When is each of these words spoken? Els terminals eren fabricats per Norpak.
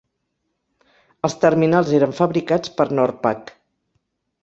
Els 1.29 1.37
terminals 1.45 1.93
eren 2.01 2.17
fabricats 2.23 2.75
per 2.81 2.91
Norpak. 3.01 3.57